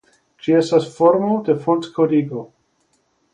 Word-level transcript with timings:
Ĝi 0.45 0.53
estas 0.59 0.87
formo 0.95 1.35
de 1.51 1.57
fontkodigo. 1.67 2.43